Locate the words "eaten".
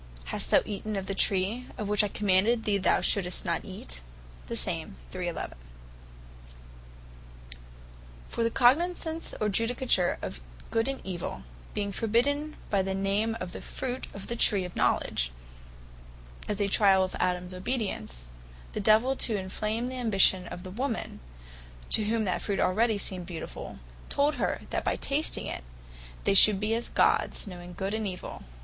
0.65-0.95